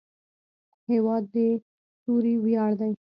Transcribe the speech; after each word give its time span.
هېواد 0.89 1.23
د 1.33 1.35
توري 2.03 2.35
ویاړ 2.43 2.71
دی. 2.79 2.91